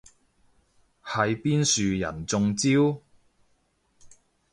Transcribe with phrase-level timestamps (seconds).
[1.05, 2.99] 係邊樹人中招？